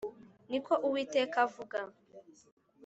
[0.49, 1.79] ni ko Uwiteka avuga